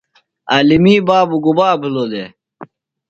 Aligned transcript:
عالمی 0.51 0.95
بابوۡ 1.07 1.41
گُبا 1.45 1.69
بِھلو 1.81 2.05
دےۡ؟ 2.11 2.29